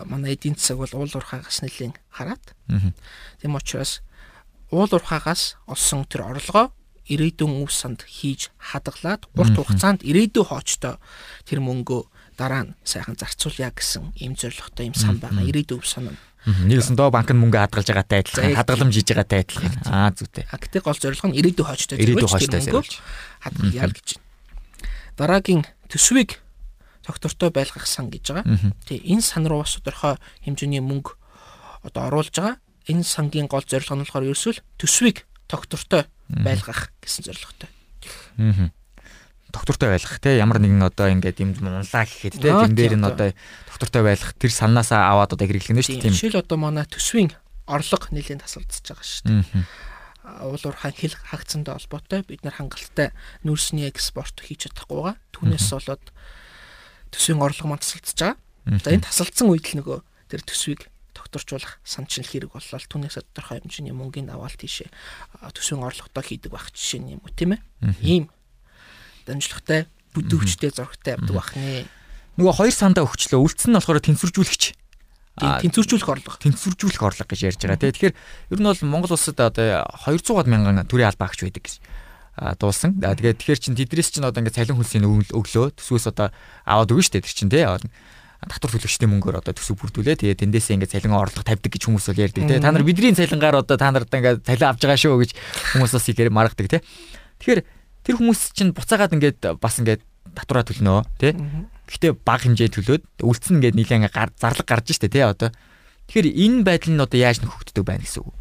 [0.08, 2.96] манай эдийн засаг бол уул урхаагаас нэлийн хараад Аа.
[3.44, 4.00] тийм учраас
[4.72, 6.72] уул урхаагаас олсон тэр орлогоо
[7.07, 10.95] ирээдүйн өв санд хийж хадгалаад урт хугацаанд ирээдүй хоочтой
[11.44, 12.01] тэр мөнгөө
[12.39, 15.44] дараа нь сайхан зарцуулъя гэсэн ийм зорилготой юм сан байгаа.
[15.44, 16.20] Ирээдүйн өв сан нь.
[16.44, 19.72] Нэгсэн доо банк нь мөнгө хадгалж байгаатай адилхан, хадгаламж хийж байгаатай адилхан.
[19.87, 20.44] Аа зүйтэй.
[20.51, 24.24] А гэтээ гол зорилго нь ирээдүйн хоочтой Ирээдүйн хоочтой хадгалъя гэж байна.
[25.16, 26.44] Дараагийн төсвийг
[27.03, 28.48] тогтвортой байлгах сан гэж байгаа.
[28.48, 28.75] Аа.
[28.87, 31.16] Тий, энэ сан руу бас тодорхой хэмжээний мөнгө
[31.83, 32.57] одоо оруулж байгаа.
[32.92, 36.07] Энэ сангийн гол зорилго нь болохоор ерөөсөө төсвийг тогтвортой
[36.41, 37.69] байлгах гэсэн зорилготой.
[38.39, 38.72] Аа.
[39.53, 43.09] Доктортой байлгах те ямар нэгэн одоо ингээд юм унлаа гэхэд те тэн дээр тийм, нь
[43.09, 43.29] одоо
[43.69, 46.09] доктортой байлгах тэр санаасаа аваад одоо хэрэглэх нь шүү Тийм.
[46.09, 46.17] дээ.
[46.17, 47.29] Жишээл одоо манай төсвийн
[47.69, 49.46] орлого нэлээд тасалдсаж байгаа шүү дээ.
[49.46, 49.65] Тийм.
[50.24, 53.11] Уул уурхайн хил хаагцсантай холбоотой бид нар хангалттай
[53.43, 56.03] нүүрсний экспорт хийж чадахгүйгаа түүнээс болоод
[57.11, 58.81] төсвийн орлого маань тасалдсаж байгаа.
[58.81, 60.00] За энэ тасалдсан үед л нөгөө
[60.31, 64.90] тэр төсвийг тогтворчуулах санчил хэрэг боллоо түүнээс тодорхой хэмжээний мөнгөний авалт тийшээ
[65.54, 67.62] төсвийн орлоготой хийдэг байх жишээ юм уу тийм ээ
[68.02, 68.26] ийм
[69.26, 71.86] дамжлагтай бүдүүвчтэй зургтай явдаг байх нэ
[72.34, 73.46] Нөгөө хоёр сандаа өгчлөө.
[73.46, 74.64] Үлдсэн нь болохоор тэнцвэржүүлэгч.
[75.38, 77.78] тэнцвэржүүлэх орлого тэнцвэржүүлэх орлого гэж ярьж байгаа.
[77.94, 81.78] Тэгэхээр ер нь бол Монгол улсад одоо 200 мянган төрийн албаа агч байдаг гэж
[82.58, 82.98] дуулсан.
[82.98, 86.34] Тэгээд тэгэхээр чин тэдрээс чин одоо ингээд цалин хөлсийн өг- өглөө төсвөөс одоо
[86.66, 87.64] аваад өгнө шүү дээ тэр чин тий.
[88.50, 90.20] Татвар төлөгчдийн мөнгөөр одоо төсөв бүрдүүлээ.
[90.20, 92.60] Тэгээд тэндээсээ ингээд цалин орлого тавьдаг гэж хүмүүс бол ярьдаг тий.
[92.60, 95.32] Та нар бидний цалингаар одоо та нарт ингээд цалин авч байгаа шүү гэж
[95.77, 96.82] хүмүүс бас ихээр маргадаг тий.
[97.40, 97.62] Тэгэхээр
[98.03, 100.01] тэр хүмүүс чинь буцаагаад ингээд бас ингээд
[100.36, 101.34] татвараа төлнөө тий.
[101.88, 105.51] Гэхдээ бага хэмжээ төлөөд үлдсэн ингээд гар зарлаг гарч штэ тий одоо.
[106.10, 108.36] Тэгэхээр энэ байдал нь одоо яаж нөхөгддөг байна гэсэн үг.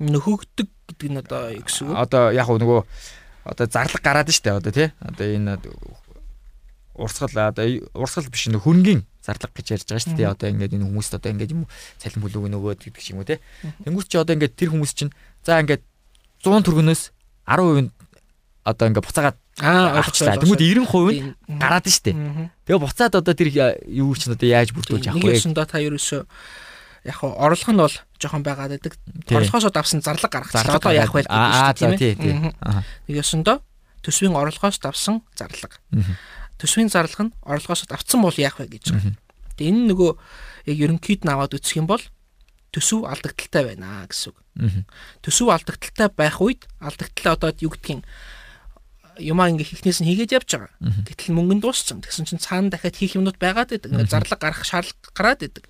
[0.00, 2.80] нөхөгдөг гэдэг нь одоо юу гэсэн үг Одоо яг нөгөө
[3.44, 4.92] одоо зарлаг гараад штэ одоо тий.
[5.00, 5.58] Одоо энэ
[6.94, 10.32] урсгал одоо урсгал биш нөх хөрөнгөний зарлаг гэж ярьж байгаа шүү дээ.
[10.32, 11.64] Одоо ингээд энэ хүмүүст одоо ингээд юм
[11.96, 13.40] цалин бүлүүг нөгөөд гэдэг ч юм уу те.
[13.84, 15.12] Тэнгүүт чи одоо ингээд тэр хүмүүс чинь
[15.44, 15.82] за ингээд
[16.44, 17.02] 100 төгрөгнөөс
[17.48, 17.90] 10% нь
[18.64, 20.36] одоо ингээд буцаагаад аа авчлаа.
[20.40, 22.12] Тэнгүүт 90% нь гараад нь штэ.
[22.64, 23.48] Тэгээ буцаад одоо тэр
[23.88, 25.36] юу чинь одоо яаж бүрдүүлж авах нэг вэ?
[25.40, 26.22] ёсондоо та ерөөсөө
[27.04, 28.94] яг хоо орлого нь бол жоохон байгаад байдаг.
[29.30, 30.52] Орлогоосоо давсан зарлаг гаргах.
[30.52, 32.52] Зарлаг Одоо яах вэ гэдэг тийм.
[33.08, 33.64] Нэг ёсондоо
[34.04, 35.76] төсвийн орлогоос давсан зарлага.
[35.90, 36.16] Мгм.
[36.60, 38.92] Төсвийн зарлага нь орлогоос давцсан бол яах вэ гэж.
[39.56, 40.10] Тэгээ энэ нөгөө
[40.68, 42.02] яг ерөнхийд нь аваад үсэх юм бол
[42.72, 44.38] төсөв алдагдaltaй байна гэсэн үг.
[45.24, 48.04] Төсөв алдагдaltaй байх үед алдагдaltaй одоо юу гэдгийг
[49.20, 50.72] юмаа ингээ хийхнээс нь хийгээд явж байгаа.
[50.80, 52.00] Гэтэл мөнгө нь дууссан.
[52.00, 53.92] Тэгсэн чинь цаана дахиад хийх юмнууд байгаад байдаг.
[53.92, 55.64] Ингээ зарлаг гарах шаардлага гараад байдаг.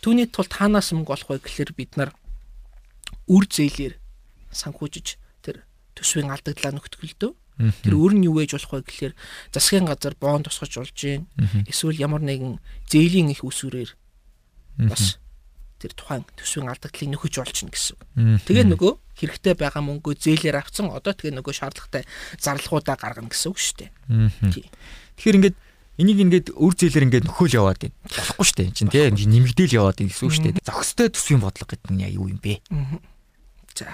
[0.00, 2.10] Түүний тулд таанаас мөнгө олох вэ гэхэлэр бид нар
[3.26, 3.94] үр зээлээр
[4.52, 7.32] санхүүжиж тэр төсвийн алдагдлаа нөхтгөлдөө.
[7.86, 9.14] Тэр өөр нь юу вэж болох вэ гэхэлэр
[9.52, 11.28] засгийн газар боон тусгаж болж гин.
[11.68, 13.92] Эсвэл ямар нэгэн зээлийн их усүрээр
[14.88, 15.21] бас
[15.82, 17.98] тэр тухайн төсвийн алдагдлыг нөхөж олчихно гэсэн.
[18.46, 22.06] Тэгээ нөгөө хэрэгтэй байгаа мөнгөө зээлээр авцсан одоо тэгээ нөгөө шаардлагатай
[22.38, 23.90] зарлахуудаа гаргана гэсэн үг шүү дээ.
[25.18, 25.56] Тэгэхээр ингээд
[25.98, 27.96] энийг ингээд үр зээлэр ингээд нөхөөл яваад байна.
[28.06, 28.70] Болохгүй шүү дээ.
[28.72, 30.64] Чин тийм нэмэгдээл яваад байна гэсэн үг шүү дээ.
[30.64, 32.62] Зохистой төсвийн бодлого гэдэг нь юу юм бэ?
[33.76, 33.90] За.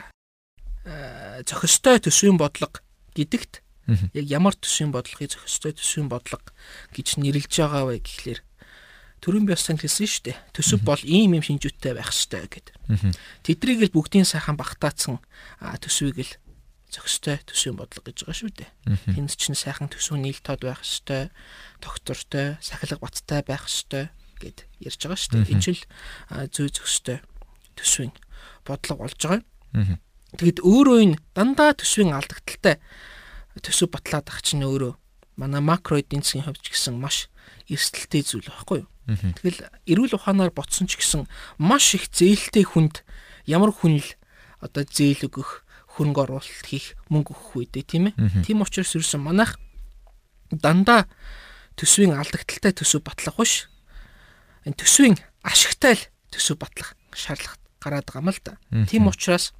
[0.87, 2.79] Э, зохистой төсвийн бодлого
[3.19, 6.45] гэдэгт яг ямар төсвийн бодлогыг зохистой төсвийн бодлого
[6.93, 8.41] гэж нэрлэж байгаа вэ гэхлээр
[9.21, 10.39] төрийн биос тань хэлсэн шүү дээ.
[10.55, 12.75] Төсөв бол ийм юм шинжүүтэй байх ёстой гэдэг.
[13.43, 15.19] Тэдрийг л бүгдийн сайхан багтаацсан
[15.59, 16.33] төсвийг л
[16.89, 18.71] зохистой төсвийн бодлого гэж байгаа шүү дээ.
[19.13, 21.29] Тэнд чинь сайхан төсөв нийл тод байх ёстой,
[21.85, 24.09] доктортой, сахилга баттай байх ёстой
[24.41, 25.53] гэд ярьж байгаа шүү дээ.
[25.53, 25.83] Энэ ч л
[26.49, 27.19] зүй зохистой
[27.77, 28.13] төсвийн
[28.65, 29.45] бодлого болж байгаа.
[30.37, 32.81] Тэгэд өөрөө энэ дандаа төсвийн алдагдaltaй
[33.61, 34.97] төсөв батлаад ах чинь өөрөө
[35.37, 37.29] манай макро эдийн засгийн хувьд ч гэсэн маш
[37.69, 38.89] эрсдэлтэй зүйл байхгүй юу?
[39.09, 41.25] Тэгэл эрүүл ухаанаар ботсон ч гэсэн
[41.57, 43.01] маш их зээлтэй хүнд
[43.49, 44.09] ямар хүн л
[44.61, 45.65] одоо зээл өгөх,
[45.97, 48.45] хөрөнгө оруулалт хийх, мөнгө өгөх үедээ тийм ээ.
[48.45, 49.57] Тийм учраас ерөөсөн манайх
[50.53, 51.09] дандаа
[51.79, 53.71] төсвийн алдагдaltaй төсөв батлах биш.
[54.69, 55.17] Энэ төсвийн
[55.47, 58.59] ашигтай л төсөв батлах шаардлага гараад байгаа юм л да.
[58.91, 59.55] Тийм учраас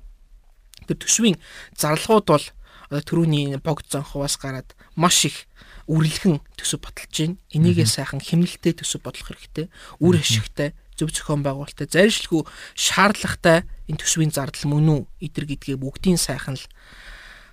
[0.85, 1.39] тэр төсвийн
[1.79, 2.47] зарлагууд бол
[2.91, 5.47] түрүүний богд зонхоос гараад маш их
[5.89, 7.41] үрлэхэн төсөв баталж байна.
[7.49, 9.73] Энийгээ сайхан хэмнэлтэд төсөв бодлох хэрэгтэй.
[10.05, 12.45] Үр ашигтай, зөв зохион байгуулалттай, зарилшгүй
[12.77, 16.67] шаардлагатай энэ төсвийн зардал мөн үү эдэр гэдгээ бүгдийн сайхан л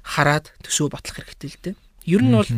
[0.03, 1.75] хараад төсөв батлах хэрэгтэй л дээ.
[2.11, 2.51] Ер нь бол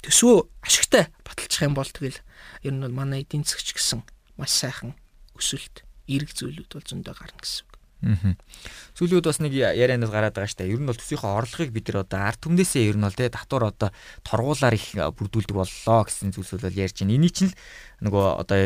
[0.00, 2.18] төсвөө ашигтай баталчих юм бол тэгэл
[2.64, 4.00] ер нь бол манай эдийн засгч гэсэн
[4.40, 4.96] маш сайхан
[5.36, 7.67] өсөлт, эерэг зүйлүүд бол зөндөө гарна гэсэн.
[7.98, 10.70] Сүүлүүд бас нэг ярианаас гараад байгаа штэ.
[10.70, 13.74] Ер нь бол төсвийнхөө орлогыг бид нар одоо ард түмнээсээ ер нь бол те татвар
[13.74, 13.90] одоо
[14.22, 17.14] торгуулаар их бүрдүүлдэг боллоо гэсэн зүйлсүүд бол ярьж байна.
[17.18, 17.58] Эний чинь л
[18.06, 18.58] нөгөө одоо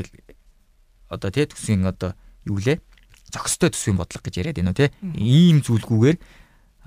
[1.09, 2.12] одоо те төсвийн одоо
[2.45, 2.81] юу лээ?
[3.33, 4.92] Зохистой төсвийн бодлого гэж яриад байна уу те.
[5.16, 6.18] Ийм зүйлгүйгээр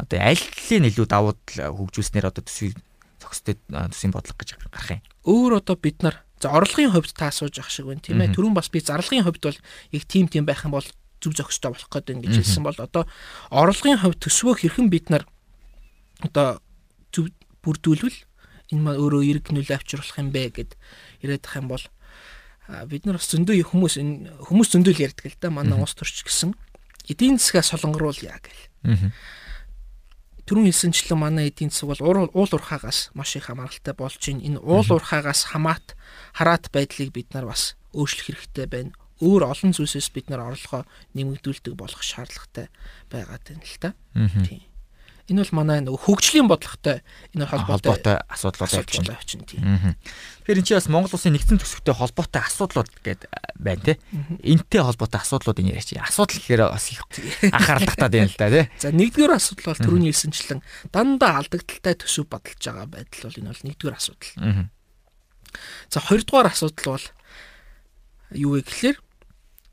[0.01, 2.77] одоо аль талын илүү давуу тал хөгжүүлснээр одоо төсвийн
[3.21, 5.01] зохистой төсвийн бодлого гэж гарах юм.
[5.25, 8.35] Өөр одоо бид нар за орлогын хувьд та асууж ах шиг байна тийм ээ.
[8.35, 9.57] Төрүн бас би зарлагын хувьд бол
[9.91, 10.85] их тим тим байх юм бол
[11.25, 13.03] зүг зохистой болох гэдэг ингэж хэлсэн бол одоо
[13.49, 15.25] орлогын хувьд төсвөө хэрхэн бид нар
[16.21, 16.61] одоо
[17.09, 17.33] зүв
[17.65, 18.17] бүрдүүлвэл
[18.73, 20.71] энэ маань өөрөө эрг нөлөө авчруулах юм бэ гэд
[21.25, 21.83] яриад ах юм бол
[22.89, 26.25] бид нар бас зөндөө хүмүүс энэ хүмүүс зөндөө л ярьдаг л да манай ус төрч
[26.25, 26.57] гэсэн.
[27.05, 29.13] Эдийн засгаа солонгоруулъя гэл.
[30.49, 34.41] Түрүүн хэлсэнчлэн манай эдийн засаг бол уул уурхаагаас маш их хамааралтай болж байна.
[34.41, 35.93] Энэ уул уурхаагаас хамаат
[36.33, 40.83] хараат байдлыг бид нар бас өөрчлөх хэрэгтэй байна өөр олон зүйлсээс бид нар орлогоо
[41.15, 42.67] нэмэгдүүлдэг болох шаардлагатай
[43.07, 43.89] байгаад байна л та.
[44.43, 44.63] Тийм.
[45.25, 47.01] Энэ бол манай нөгөө хөгжлийн бодлоготой
[47.33, 49.97] энэ холбоотой асуудлууд явчихна тийм.
[50.45, 53.97] Тэгэхээр энэ чинь бас Монгол улсын нэгдсэн төсөвтэй холбоотой асуудлууд гэдэг байна те.
[54.45, 55.97] Энтэй холбоотой асуудлуудын яриач.
[55.97, 57.01] Асуудал гэхээр бас их
[57.49, 58.65] анхаарал татаад байна л да тий.
[58.77, 60.61] За нэгдүгээр асуудал бол түрүүний хэлсэнчлэн
[60.93, 64.69] дандаа алдагдaltaй төсөв бодолж байгаа байдал бол энэ бол нэгдүгээр асуудал.
[65.89, 67.05] За хоёрдугаар асуудал бол
[68.29, 68.97] юу вэ гэхлээр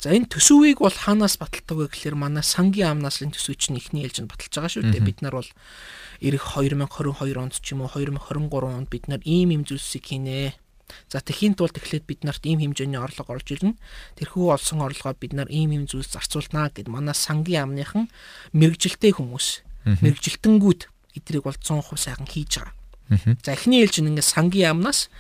[0.03, 4.03] За энэ төсөвийг бол хаанаас баталдаг вэ гэхээр манай сангийн амнаас энэ төсөв чинь ихний
[4.03, 5.07] ээлжинд баталж байгаа шүү дээ.
[5.07, 9.63] Бид нар бол эх 2022 онд ч юм уу 2023 онд бид нар ийм ийм
[9.63, 10.59] зүйлсийг хийнэ.
[11.07, 13.79] За тэхийн тулд эхлээд бид нарт ийм хэмжээний орлого орж ирнэ.
[14.19, 18.11] Тэрхүү олсон орлогоо бид нар ийм ийм зүйлс зарцуулнаа гэд манай сангийн амныхан
[18.59, 19.63] мэрэгжилтэй хүмүүс
[20.03, 20.81] мэрэгжилтэнгүүд
[21.15, 22.75] эдрийг бол 100% сайхан хийж байгаа.
[23.47, 25.15] За эхний ээлжин ингээд сангийн амнаас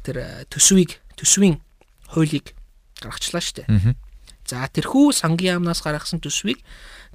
[0.00, 1.60] тэр төсвийг төсвийн
[2.08, 2.56] хуулийг
[2.96, 3.92] гаргачлаа шүү дээ.
[4.52, 6.60] За тэрхүү сангийн яамнаас гаргасан төсвийг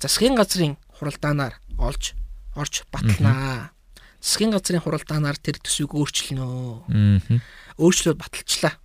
[0.02, 2.18] засгийн газрын хуралдаанаар олж
[2.58, 3.70] орж баталнаа.
[4.18, 7.38] Засгийн газрын хуралдаанаар тэр төсвийг өөрчилнө.
[7.78, 8.82] Өөрчлөлт баталчлаа.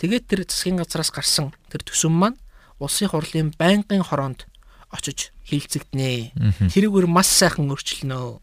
[0.00, 2.40] Тэгээд тэр засгийн газраас гарсан тэр төсөв маань
[2.80, 4.48] улсын хурлын байнгын хороонд
[4.88, 6.32] очиж хилцэгднэ.
[6.72, 8.40] Тэрүүгээр маш сайхан өөрчилнө.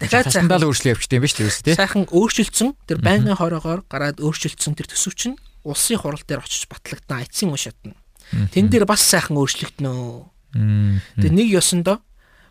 [0.00, 1.76] Дахиад сайхан өөрчлөлт явчихсан юм ба шүү дээ.
[1.76, 7.24] Сайхан өөрчилсөн тэр байнгын хороогоор гараад өөрчилсөн тэр төсөв чинь улсын хурал дээр очиж батлагдана
[7.24, 7.94] эцсийн үе шатна.
[8.54, 10.28] Тэн дээр бас сайхан өөрчлөгднө.
[10.54, 12.00] Тэгээ нэг ёсондоо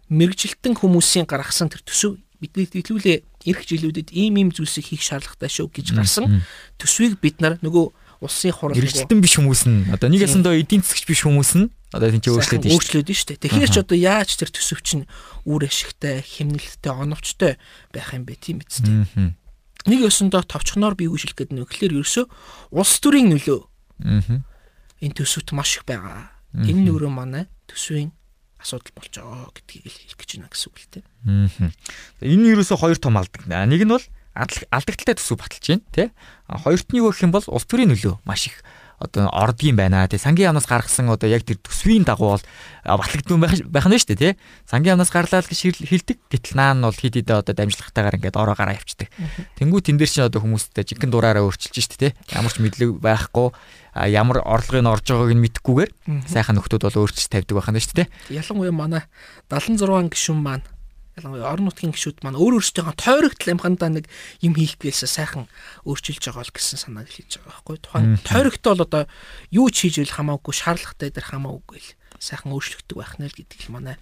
[0.09, 3.17] мэрэгжилтэн хүмүүсийн гаргасан тэр төсөв бидний хэлүүлээ
[3.51, 6.41] эх жилүүдэд ийм ийм зүйлсийг хийх шаардлагатай шүү гэж гарсан
[6.79, 7.91] төсвийг бид нар нөгөө
[8.23, 12.09] улсын хурал эргэлтэн биш хүмүүс нь одоо нэг ясандаа эдийн засгч биш хүмүүс нь одоо
[12.13, 12.75] тийм ч өөрчлөлт шүү.
[12.77, 13.37] Өөрчлөлт шүү.
[13.41, 15.09] Тэгэхээр ч одоо яаж тэр төсөв чинь
[15.49, 17.57] үр ашигтай, хэмнэлттэй, оновчтой
[17.89, 19.33] байх юм бэ тийм биз дээ.
[19.87, 22.25] Нэг ёсондоо товчхоноор бий үүшил гэдэг нь гэхэлэр ерөөсөө
[22.75, 23.59] улс төрийн нөлөө.
[24.99, 26.33] Энэ төсөвт маш их байгаа.
[26.51, 28.11] Энэ нөрөө манай төсвийн
[28.59, 31.05] асуудал болж байгаа гэдгийг хэлэх гэж байна гэсэн үг л дээ.
[32.27, 33.47] Энэ ерөөсөө хоёр том алдаг.
[33.47, 34.03] Нэг нь бол
[34.35, 36.07] алдагдaltaй төсөв баталж байна тий.
[36.51, 38.59] Хоёрт нь юу гэх юм бол улс төрийн нөлөө маш их
[38.99, 40.07] одоо ордгийн байна.
[40.07, 42.45] Тий сангийн яамнаас гаргасан одоо яг тэр төсвийн дагуу бол
[42.83, 44.33] батлагдсан байх байх нь шүү дээ тий
[44.67, 48.55] сангийн яамнаас гарлаа гэж хэлдэг гэтэл наа нь бол хид хидэ одоо дамжлагтайгаар ингээд ороо
[48.59, 49.07] гараа явчихдаг.
[49.55, 52.99] Тэнгуү тэн дээр чинь одоо хүмүүстэй жинхэнэ дураараа өөрчилж шүү дээ тий ямар ч мэдлэг
[52.99, 53.55] байхгүй.
[54.11, 55.91] Ямар орлогыг нь орж байгааг нь мэдхгүйгээр
[56.29, 58.07] сайхан нөхдүүд бол өөрчилж тавьдаг байх нь шүү дээ
[58.37, 59.03] ялангуяа манай
[59.49, 60.65] 76 гишүүн маань
[61.19, 64.05] ялангуяа орон нутгийн гишүүд маань өөр өөрсдийнхөө тойрогтл амхандаа нэг
[64.41, 65.45] юм хийх гэлсээ сайхан
[65.83, 69.03] өөрчилж байгаа л гэсэн санааг хэлж байгаа байхгүй тухайн тойрогтол бол одоо
[69.51, 73.59] юу ч хийж ил хамаагүй шаардлагатай дээр хамаагүй л сайхан өөрчлөгдөг байх нь л гэдэг
[73.67, 73.95] л манай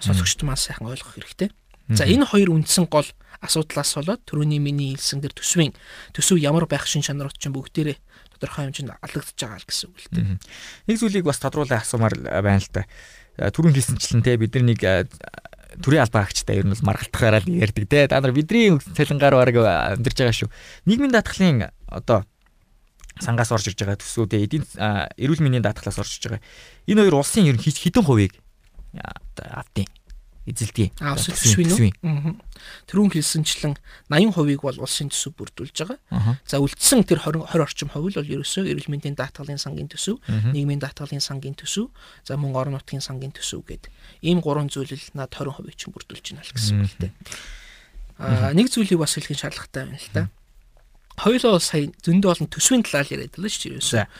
[0.00, 1.50] сонсогчд маань сайхан ойлгох хэрэгтэй.
[1.92, 3.04] За энэ хоёр үндсэн гол
[3.44, 5.76] асуудлаас болоод түрүүний миний хэлсэн дэр төсвийн
[6.16, 7.98] төсөв ямар байх шин чанарууд чинь бүгдээрээ
[8.32, 10.24] тодорхой хэмжээнд алдагдж байгаа л гэсэн үг л дээ.
[10.88, 12.88] Нэг зүйлийг бас тодруулаад асуумаар байна л да.
[13.36, 14.80] Түрүүн хэлсэнчлэн те бид нар нэг
[15.82, 18.06] төрийн албан хаагчтай ер нь бол маргалтахаараа л ярьдаг те.
[18.06, 19.56] Та нар бидний цалингаар бараг
[19.96, 20.50] амьдарч байгаа шүү.
[20.86, 22.22] Нийгмийн даатгалын одоо
[23.20, 24.64] сангаас орж ирж байгаа төсвүүд эдийн
[25.18, 26.42] эрүүл мэндийн даатгалаас орж ирж байгаа.
[26.90, 28.34] Энэ хоёр улсын ер нь хитэн хувийг
[28.94, 29.86] автын
[30.44, 31.00] эзэлдэг.
[31.00, 32.36] Аа төсвийн үү?
[32.88, 33.74] Тэрүүн хэлсэнчлэн
[34.12, 36.36] 80%-ийг бол улсын төсөв бүрдүүлж байгаа.
[36.44, 40.84] За үлдсэн тэр 20 20 орчим хувь л ерөөсөө эрүүл мэндийн даатгалын сангийн төсөв, нийгмийн
[40.84, 41.88] даатгалын сангийн төсөв,
[42.28, 43.88] за мөн орон нутгийн сангийн төсөв гэд
[44.20, 47.12] ийм гурван зүйлэл над 20% чинь бүрдүүлж байна л гэсэн үг л дээ.
[48.20, 50.24] Аа нэг зүйлийг бас хэлхийн шаардлагатай байна л да.
[51.14, 54.10] Хоёулаа сая зөндөө олон төсвийн талаар яриад байлаа шүү дээ.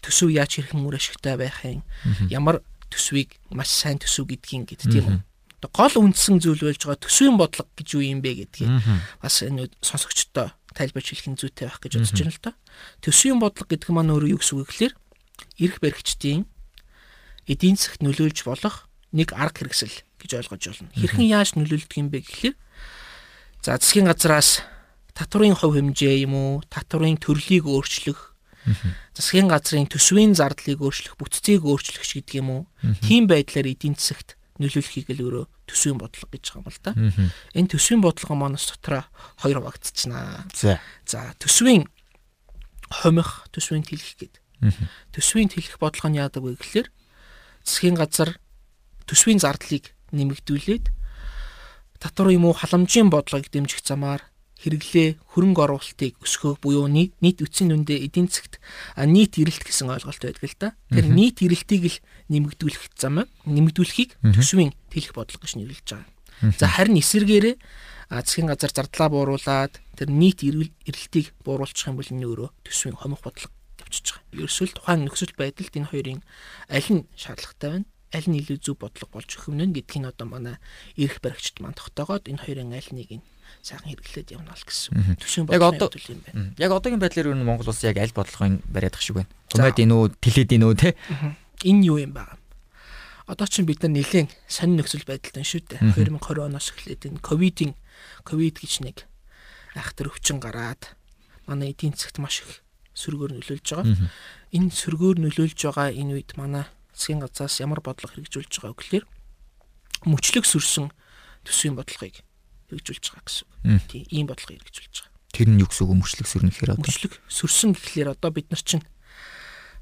[0.00, 1.82] Төсөв яаж хэрхэн мөр ашигтай байх юм?
[2.30, 2.62] Ямар
[2.94, 5.18] төсвийг маш сайн төсөв гэдгийг гэд тийм үү?
[5.72, 8.70] Гол үндсэн зүйл болж байгаа төсвийн бодлого гэж юу юм бэ гэдгийг
[9.22, 12.52] бас энэ сонсогчдоо тайлбарч хэлэх зүйтэй байх гэж бодож байна л да.
[13.00, 14.94] Төсвийн бодлого гэдэг маань өөрөө юу гэсэн үг гэхээр
[15.62, 16.44] эрх баригчдын
[17.46, 20.92] эдийн засгт нөлөөлж болох нэг арга хэрэгсэл гэж ойлгож байна.
[20.98, 22.56] Хэрхэн яаж нөлөөлдөг юм бэ гэхлээр
[23.62, 24.66] за засгийн газраас
[25.14, 28.34] татврын хувь хэмжээ юм уу, татврын төрлийг өөрчлөх,
[29.14, 32.62] засгийн газрын төсвийн зардлыг өөрчлөх, бүтцийг өөрчлөх гэдэг юм уу.
[33.04, 36.92] Тийм байдлаар эдийн засгт нөлөөлөхийг л өөрөө төсвийн бодлого гэж байгаа юм л да.
[37.58, 39.04] Энэ төсвийн бодлого манаас дотроо
[39.42, 40.46] хоёр хуваагдчихна.
[40.54, 40.78] За.
[41.06, 41.90] За төсвийн
[42.90, 44.42] хомих, төсвийн тэлэх гэдэг.
[45.10, 46.88] Төсвийн тэлэх бодлого нь яадаг вэ гэхэлэр
[47.64, 48.38] засгийн газар
[49.08, 50.92] төсвийн зардлыг нэмэгдүүлээд
[51.98, 54.22] татвар юм уу халамжийн бодлогыг дэмжих замаар
[54.64, 58.56] хэрэглээ хөрөнгө оруулалтыг өсгөх буюу нийт үтсийн нүндээ эдийн засгт
[58.96, 60.68] нийт эрэлт гэсэн ойлголт байдаг л да.
[60.88, 61.98] Тэр нийт эрэлтийг л
[62.32, 66.08] нэмэгдүүлэх зам нэмэгдүүлэхийг төсвийн тэлэх бодлого гэж нэрлэж байгаа.
[66.56, 67.56] За харин эсэргээрээ
[68.08, 73.52] засгийн газар зардлаа бууруулад тэр нийт эрэлтийг бууруулчих юм бол энэ өөрөө төсвийн хомох бодлого
[73.80, 74.48] явчихж байгаа.
[74.48, 76.20] Ерөөсөө тухайн нөхцөл байдалд энэ хоёрын
[76.68, 77.86] аль нь шаардлагатай байна?
[78.14, 80.56] Аль нь илүү зөв бодлого болж өгөх юм бэ гэдгийг одоо манай
[80.96, 83.24] эрх баригчд маань тогтоогоод энэ хоёрын аль нэг нь
[83.62, 85.18] сайхан хэрэглээд явна л гэсэн.
[85.20, 86.54] Төсвийн бодлого юм байна.
[86.58, 89.30] Яг одоогийн байдлаар юу Монгол улс яг аль бодлогын бариад ах шиг байна.
[89.52, 90.90] Тумайд энэ үү, тэлээд энэ үү те?
[91.62, 92.24] Энэ юу юм бэ?
[93.24, 95.96] Одоо чинь бид нар нэлээд сонин нөхцөл байдалтай шүү дээ.
[95.96, 97.72] 2020 оноос эхлээд энэ ковидын
[98.20, 99.08] ковид гэж нэг
[99.72, 100.92] айхтар өвчин гараад
[101.48, 102.60] манай эдийн засгт маш их
[102.92, 104.12] сөргөөр нөлөөлж байгаа.
[104.52, 109.04] Энэ сөргөөр нөлөөлж байгаа энэ үед манай засгийн газраас ямар бодлого хэрэгжүүлж байгаа вэ гэхээр
[110.04, 110.92] мөчлөг сүрсэн
[111.42, 112.22] төсвийн бодлогыг
[112.70, 113.82] хэрэгжүүлж байгаа гэсэн үг.
[113.88, 115.12] Тийм ийм бодлого хэрэгжүүлж байгаа.
[115.34, 118.62] Тэр нь юу гэсэн үг өмчлөг сөрнө гэхээр одоо өмчлөг сөрсөн гэхлээр одоо бид нар
[118.62, 118.84] чинь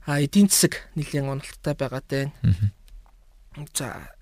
[0.07, 2.27] а эдийн засаг нэлийн уналттай байгаа даа.
[3.77, 4.17] За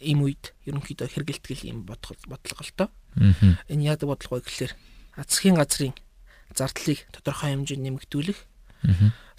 [0.00, 2.88] ийм үед ерөнхийдөө хэрэгэлтгэл ийм бодлого л доо.
[3.68, 4.72] Энэ яадаг бодлого вэ гэхлээр
[5.16, 5.94] засгийн газрын
[6.54, 8.38] зардлыг тодорхой хэмжээнд нэмэгдүүлэх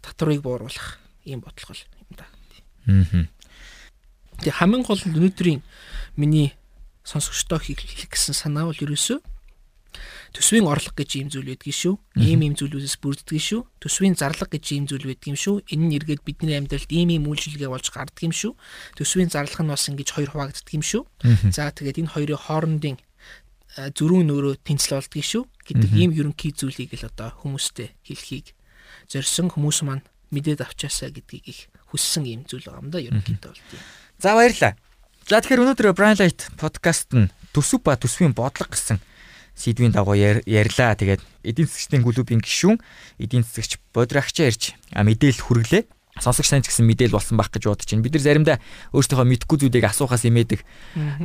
[0.02, 2.26] татварыг бууруулах ийм бодлого юм да.
[4.42, 5.62] Тэгээ хамгийн гол өнөөдрийн
[6.18, 6.54] миний
[7.08, 9.20] сонсогчдоо хийх гэсэн санаа бол ерөөсөө
[10.36, 11.96] төсвийн орлого гэж ийм зүйл байдаг шүү.
[12.20, 13.62] Ийм ийм зүйлүүдээс бүрддэг шүү.
[13.82, 15.56] Төсвийн зарлага гэж ийм зүйл байдаг юм шүү.
[15.72, 18.54] Энэ нь эргээд бидний амьдралд ийм ийм үйлчилгээ болж гардаг юм шүү.
[19.00, 21.04] Төсвийн зарлага нь бас ингэж хоёр хуваагддаг юм шүү.
[21.50, 22.98] За тэгээд энэ хоёрын хоорондын
[23.78, 28.58] зөрүүн нөрөө тэнцэл болдгийг шүү гэдэг ийм ерөнхий зүйлийг л одоо хүмүүстэй хэлхийг
[29.06, 30.02] зорьсон хүмүүс маань
[30.34, 31.60] мэдээд авчаасаа гэдгийг их
[31.94, 33.84] хүссэн ийм зүйл байгаа юм да ерөнхийдөө бол тийм.
[34.18, 34.74] За баярлалаа.
[35.28, 39.04] За тэгэхээр өнөөдөр Brian Light подкаст нь төсөв ба төсвийн бодлого гэсэн
[39.60, 40.96] сэдвийн дагуу ярьлаа.
[40.96, 42.80] Тэгээд эдийн засгийн клубын гишүүн
[43.20, 44.64] эдийн засагч бодрагч ярьж
[44.96, 45.84] мэдээлэл хүргэлээ.
[46.24, 48.08] Сонсогч ч гэсэн мэдээл болсон байх гэж бодож байна.
[48.08, 48.58] Бид нар заримдаа
[48.96, 50.64] өөрсдийнхөө мэдхгүй зүйлийг асуухаас имээдэг.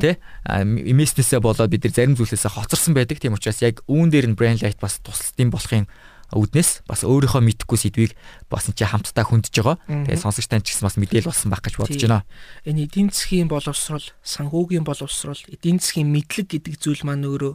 [0.02, 0.18] Тэ?
[0.50, 3.22] Имэснээсээ болоод бид нар зарим зүйлээсээ хоцорсон байдаг.
[3.22, 5.86] Тийм учраас яг үүн дээр нь брэнд лайт бас тусалдсан болохын
[6.33, 8.12] үүднээс бас өөрийнхөө мэдхгүй сэдвийг
[8.49, 9.77] бас энэ хамтдаа хөндөж байгаа.
[9.85, 12.25] Тэгээ сонсогч тань ч гэсэн бас мэдээл болсон байх гэж бодож байна.
[12.64, 17.55] Энэ эдийн засгийн боловсрол, санхүүгийн боловсрол, эдийн засгийн мэдлэг гэдэг зүйл маань өөрөө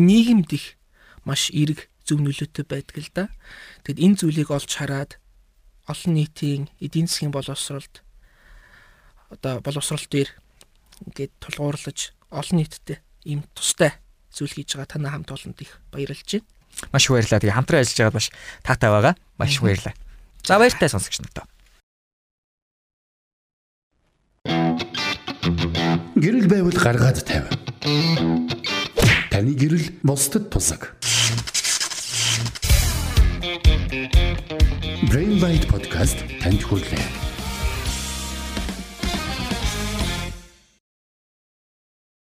[0.00, 0.80] нийгэмд их
[1.28, 3.24] маш эерэг зөв нөлөөтэй байдаг л да.
[3.84, 5.20] Тэгэд энэ зүйлийг олж хараад
[5.88, 8.04] олон нийтийн эдийн засгийн боловсролд
[9.28, 10.32] одоо боловсрол дээр
[11.08, 13.92] ингээд тулгуурлаж олон нийттэй ийм тустай
[14.32, 16.53] зүйл хийж байгаа танаа хамт олонд их баярлж байна.
[16.92, 17.40] Маш их баярлалаа.
[17.40, 18.28] Тэгээ хамтран ажиллаж байгаад маш
[18.62, 19.14] таатай байгаа.
[19.38, 19.94] Маш их баярлалаа.
[20.44, 21.44] За баяртай сонсогч нарт.
[26.14, 27.48] Гэрэл байвал гаргаад тавь.
[29.30, 30.96] Таны гэрэл бусдад тусаг.
[35.10, 37.33] Brainlight podcast танд хүрэлээ.